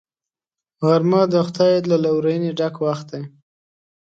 غرمه 0.85 1.21
د 1.33 1.35
خدای 1.47 1.73
له 1.89 1.97
لورینې 2.03 2.51
ډک 2.59 2.75
وخت 2.85 3.07
دی 3.13 3.23